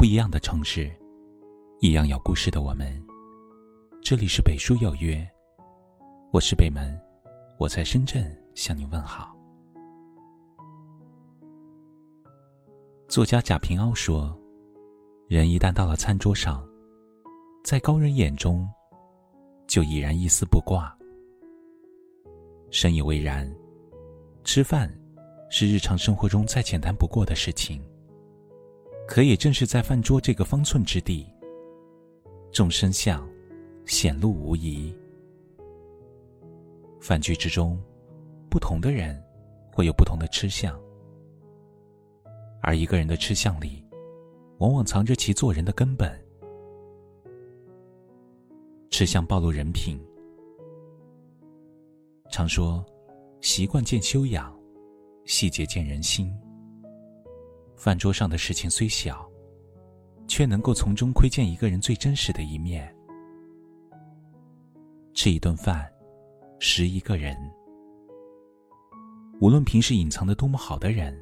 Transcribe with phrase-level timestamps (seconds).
[0.00, 0.90] 不一样的城市，
[1.80, 2.90] 一样有故事的我们。
[4.00, 5.30] 这里是北书有约，
[6.32, 6.98] 我是北门，
[7.58, 9.36] 我在深圳向你问好。
[13.08, 14.34] 作家贾平凹说
[15.28, 16.66] ：“人一旦到了餐桌上，
[17.62, 18.66] 在高人眼中，
[19.66, 20.96] 就已然一丝不挂。
[22.70, 23.46] 深以为然。
[24.44, 24.90] 吃饭
[25.50, 27.84] 是日常生活中再简单不过的事情。”
[29.10, 31.26] 可也正是在饭桌这个方寸之地，
[32.52, 33.28] 众生相
[33.84, 34.96] 显露无遗。
[37.00, 37.76] 饭局之中，
[38.48, 39.20] 不同的人
[39.72, 40.80] 会有不同的吃相，
[42.62, 43.84] 而一个人的吃相里，
[44.58, 46.08] 往往藏着其做人的根本。
[48.90, 50.00] 吃相暴露人品。
[52.30, 52.86] 常说，
[53.40, 54.56] 习惯见修养，
[55.24, 56.32] 细节见人心。
[57.80, 59.26] 饭桌上的事情虽小，
[60.28, 62.94] 却能够从中窥见一个人最真实的一面。
[65.14, 65.90] 吃一顿饭，
[66.58, 67.34] 识一个人。
[69.40, 71.18] 无论平时隐藏的多么好的人，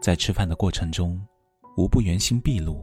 [0.00, 1.20] 在吃饭的过程中，
[1.76, 2.82] 无不原形毕露。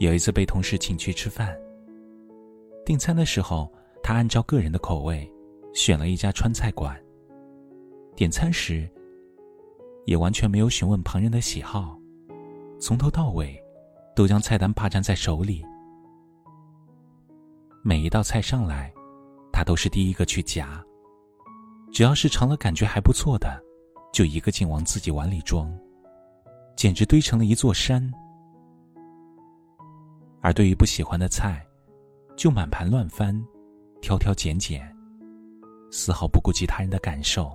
[0.00, 1.56] 有一次被同事请去吃饭，
[2.84, 5.32] 订餐的时候，他按照个人的口味，
[5.72, 7.00] 选了一家川菜馆。
[8.16, 8.90] 点餐时。
[10.06, 11.98] 也完全没有询问旁人的喜好，
[12.80, 13.58] 从头到尾，
[14.14, 15.64] 都将菜单霸占在手里。
[17.82, 18.92] 每一道菜上来，
[19.52, 20.82] 他都是第一个去夹。
[21.92, 23.62] 只要是尝了感觉还不错的，
[24.12, 25.72] 就一个劲往自己碗里装，
[26.76, 28.12] 简直堆成了一座山。
[30.40, 31.64] 而对于不喜欢的菜，
[32.36, 33.34] 就满盘乱翻，
[34.02, 34.94] 挑挑拣拣，
[35.90, 37.50] 丝毫不顾及他人的感受。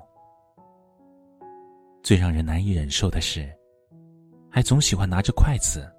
[2.01, 3.49] 最让人难以忍受的是，
[4.49, 5.91] 还总喜欢拿着筷子，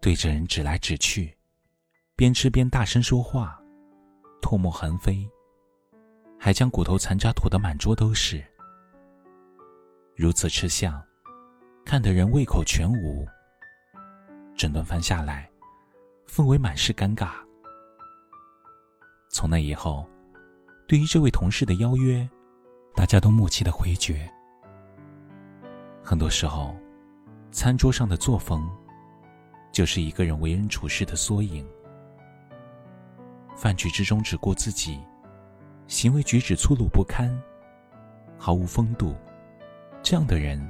[0.00, 1.36] 对着人指来指去，
[2.16, 3.60] 边吃边大声说话，
[4.42, 5.28] 唾沫横飞，
[6.38, 8.42] 还将骨头残渣吐得满桌都是。
[10.16, 11.02] 如此吃相，
[11.84, 13.26] 看得人胃口全无。
[14.56, 15.50] 整顿饭下来，
[16.26, 17.32] 氛围满是尴尬。
[19.30, 20.08] 从那以后，
[20.86, 22.28] 对于这位同事的邀约，
[22.94, 24.30] 大家都默契的回绝。
[26.06, 26.76] 很多时候，
[27.50, 28.68] 餐桌上的作风，
[29.72, 31.66] 就是一个人为人处事的缩影。
[33.56, 35.00] 饭局之中只顾自己，
[35.86, 37.34] 行为举止粗鲁不堪，
[38.36, 39.16] 毫无风度，
[40.02, 40.60] 这样的人，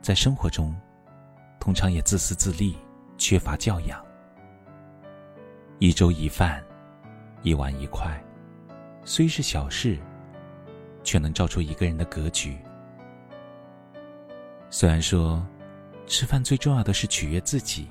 [0.00, 0.72] 在生活中，
[1.58, 2.76] 通常也自私自利，
[3.18, 4.00] 缺乏教养。
[5.80, 6.62] 一粥一饭，
[7.42, 8.22] 一碗一筷，
[9.04, 9.98] 虽是小事，
[11.02, 12.56] 却能照出一个人的格局。
[14.70, 15.44] 虽然说，
[16.06, 17.88] 吃饭最重要的是取悦自己。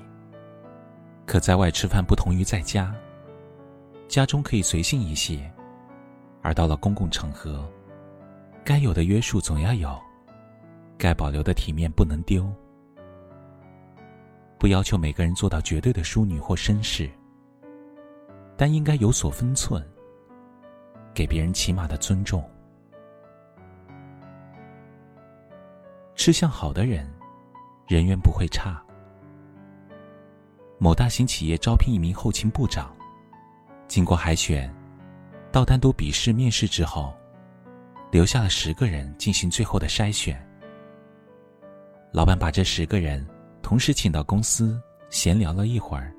[1.26, 2.94] 可在外吃饭不同于在家，
[4.08, 5.50] 家中可以随性一些，
[6.42, 7.66] 而到了公共场合，
[8.62, 9.98] 该有的约束总要有，
[10.98, 12.46] 该保留的体面不能丢。
[14.58, 17.10] 不要求每个人做到绝对的淑女或绅士，
[18.56, 19.82] 但应该有所分寸，
[21.14, 22.44] 给别人起码的尊重。
[26.24, 27.06] 吃相好的人，
[27.86, 28.82] 人缘不会差。
[30.78, 32.96] 某大型企业招聘一名后勤部长，
[33.88, 34.74] 经过海选，
[35.52, 37.14] 到单独笔试面试之后，
[38.10, 40.42] 留下了十个人进行最后的筛选。
[42.10, 43.22] 老板把这十个人
[43.60, 44.80] 同时请到公司
[45.10, 46.10] 闲聊了一会儿，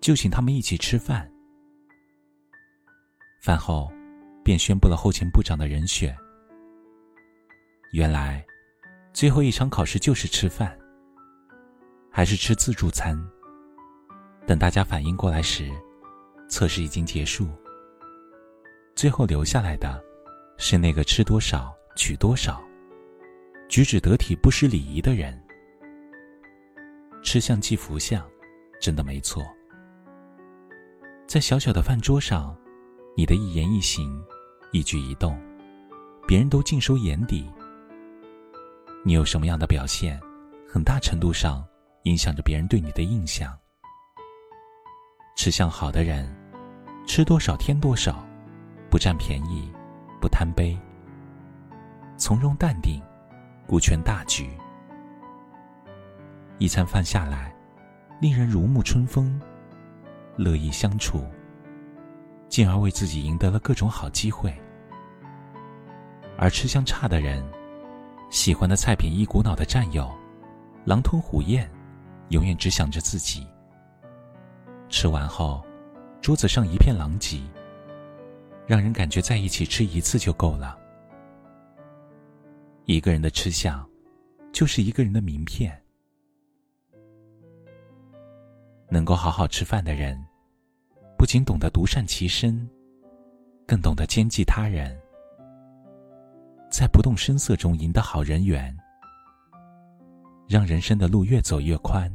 [0.00, 1.30] 就请他们一起吃饭。
[3.44, 3.92] 饭后，
[4.42, 6.12] 便宣布了后勤部长的人选。
[7.92, 8.44] 原来。
[9.16, 10.78] 最后一场考试就是吃饭，
[12.10, 13.18] 还是吃自助餐。
[14.46, 15.72] 等大家反应过来时，
[16.50, 17.48] 测试已经结束。
[18.94, 20.04] 最后留下来的，
[20.58, 22.62] 是那个吃多少取多少、
[23.70, 25.42] 举止得体不失礼仪的人。
[27.22, 28.22] 吃相即福相，
[28.82, 29.42] 真的没错。
[31.26, 32.54] 在小小的饭桌上，
[33.16, 34.22] 你的一言一行、
[34.72, 35.40] 一举一动，
[36.28, 37.50] 别人都尽收眼底。
[39.06, 40.20] 你有什么样的表现，
[40.68, 41.64] 很大程度上
[42.02, 43.56] 影响着别人对你的印象。
[45.36, 46.28] 吃相好的人，
[47.06, 48.26] 吃多少添多少，
[48.90, 49.70] 不占便宜，
[50.20, 50.76] 不贪杯，
[52.16, 53.00] 从容淡定，
[53.64, 54.50] 顾全大局。
[56.58, 57.54] 一餐饭下来，
[58.20, 59.40] 令人如沐春风，
[60.34, 61.24] 乐意相处，
[62.48, 64.52] 进而为自己赢得了各种好机会。
[66.36, 67.48] 而吃相差的人，
[68.36, 70.14] 喜欢的菜品一股脑的占有，
[70.84, 71.66] 狼吞虎咽，
[72.28, 73.46] 永远只想着自己。
[74.90, 75.64] 吃完后，
[76.20, 77.40] 桌子上一片狼藉，
[78.66, 80.78] 让人感觉在一起吃一次就够了。
[82.84, 83.88] 一个人的吃相，
[84.52, 85.74] 就是一个人的名片。
[88.90, 90.22] 能够好好吃饭的人，
[91.16, 92.68] 不仅懂得独善其身，
[93.66, 94.94] 更懂得兼济他人，
[96.78, 98.76] 在不动声色中赢得好人缘，
[100.46, 102.14] 让人生的路越走越宽。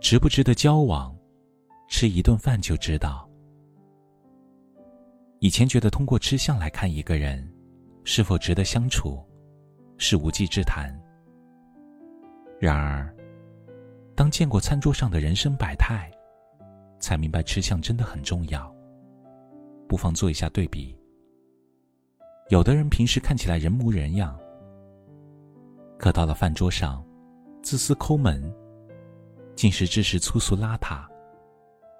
[0.00, 1.12] 值不值得交往，
[1.88, 3.28] 吃一顿饭就知道。
[5.40, 7.52] 以前觉得通过吃相来看一个人
[8.04, 9.20] 是否值得相处，
[9.98, 10.88] 是无稽之谈。
[12.60, 13.12] 然而，
[14.14, 16.08] 当见过餐桌上的人生百态，
[17.00, 18.72] 才明白吃相真的很重要。
[19.88, 20.96] 不妨做一下对比。
[22.50, 24.38] 有的人平时看起来人模人样，
[25.98, 27.04] 可到了饭桌上，
[27.62, 28.54] 自私抠门，
[29.56, 31.06] 进食之时粗俗邋遢，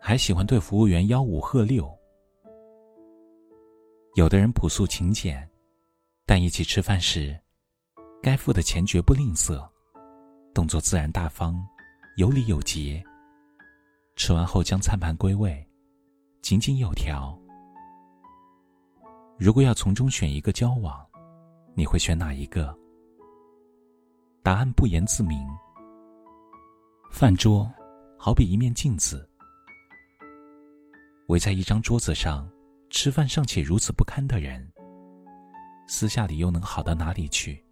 [0.01, 1.91] 还喜欢对服务员吆五喝六。
[4.17, 5.49] 有的人朴素勤俭，
[6.27, 7.37] 但一起吃饭时，
[8.23, 9.67] 该付的钱绝不吝啬，
[10.53, 11.57] 动作自然大方。
[12.17, 13.03] 有礼有节。
[14.15, 15.67] 吃完后将餐盘归位，
[16.43, 17.37] 井井有条。
[19.37, 21.05] 如果要从中选一个交往，
[21.75, 22.77] 你会选哪一个？
[24.43, 25.45] 答案不言自明。
[27.11, 27.69] 饭桌
[28.19, 29.29] 好比一面镜子，
[31.27, 32.49] 围在一张桌子上
[32.91, 34.73] 吃饭尚且如此不堪的人，
[35.89, 37.65] 私下里又能好到哪里去？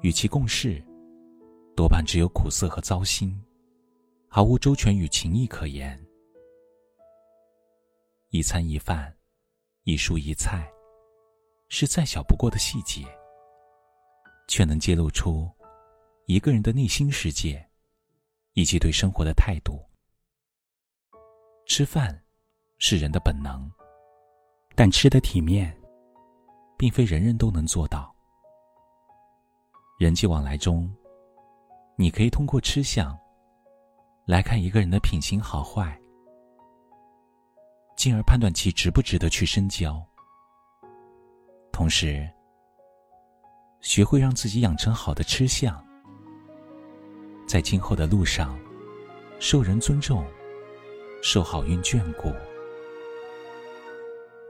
[0.00, 0.82] 与其共事。
[1.76, 3.36] 多半只有苦涩和糟心，
[4.28, 6.00] 毫无周全与情谊可言。
[8.30, 9.12] 一餐一饭，
[9.84, 10.66] 一蔬一菜，
[11.68, 13.04] 是再小不过的细节，
[14.48, 15.46] 却能揭露出
[16.26, 17.62] 一个人的内心世界，
[18.54, 19.78] 以及对生活的态度。
[21.66, 22.18] 吃饭
[22.78, 23.70] 是人的本能，
[24.74, 25.74] 但吃的体面，
[26.78, 28.14] 并非人人都能做到。
[29.98, 30.92] 人际往来中。
[31.96, 33.16] 你可以通过吃相
[34.26, 35.96] 来看一个人的品行好坏，
[37.96, 40.00] 进而判断其值不值得去深交。
[41.72, 42.28] 同时，
[43.80, 45.82] 学会让自己养成好的吃相，
[47.46, 48.58] 在今后的路上
[49.38, 50.24] 受人尊重，
[51.22, 52.28] 受好运眷顾。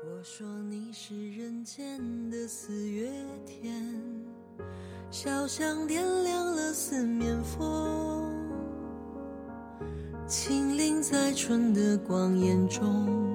[0.07, 3.11] 我说你是人间的四月
[3.47, 3.83] 天。
[5.11, 8.33] 小巷点亮了四面风，
[10.27, 13.34] 轻灵在春的光艳中，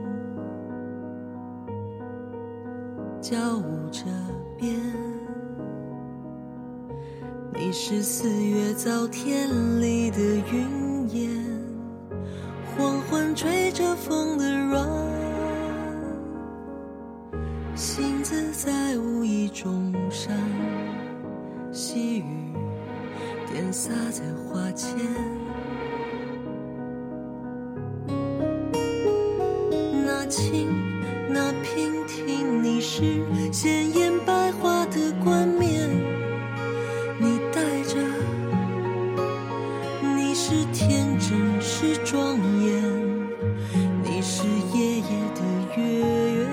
[3.29, 4.05] 交舞着
[4.57, 4.75] 边。
[7.53, 9.47] 你是四月早天
[9.79, 10.19] 里的
[10.51, 11.29] 云烟，
[12.75, 14.89] 黄昏吹着风的软，
[17.75, 20.35] 星子在无意中闪。
[21.71, 22.23] 细雨
[23.53, 24.97] 点洒在花前，
[32.99, 33.05] 是
[33.53, 35.89] 鲜艳百花的冠冕，
[37.17, 37.95] 你带着，
[40.17, 42.83] 你是天真是庄严，
[44.03, 45.41] 你是夜夜的
[45.77, 45.81] 月
[46.33, 46.45] 圆，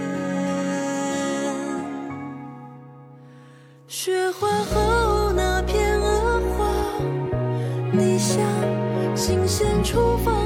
[3.89, 5.33] 雪花后。
[5.35, 6.73] 那片鹅黄，
[7.91, 8.41] 你像
[9.17, 10.46] 新鲜出发。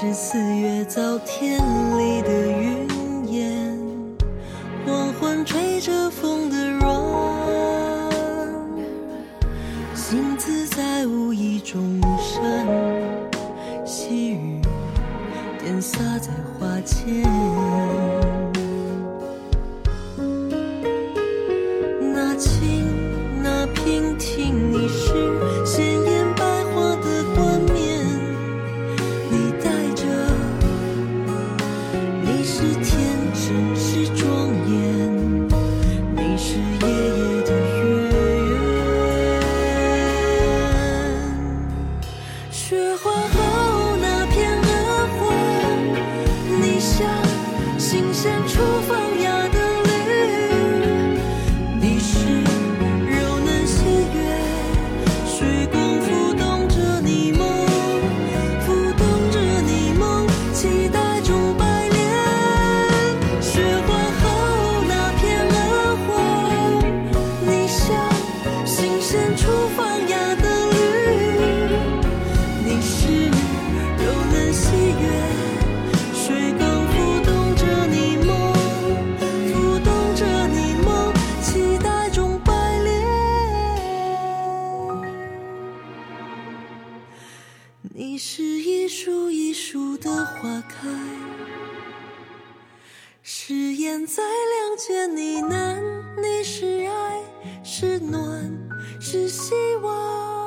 [0.00, 1.58] 是四月早天
[1.98, 2.86] 里的云
[3.32, 3.76] 烟，
[4.86, 6.88] 黄昏吹着风的软，
[9.96, 12.40] 星子在无意中闪，
[13.84, 14.62] 细雨
[15.58, 18.27] 点洒在花前。
[88.00, 90.88] 你是一树一树的花开，
[93.24, 95.82] 誓言在两间呢喃。
[96.22, 97.20] 你是爱，
[97.64, 98.56] 是暖，
[99.00, 99.52] 是希
[99.82, 100.37] 望。